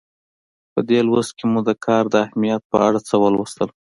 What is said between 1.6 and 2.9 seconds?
د کار د اهمیت په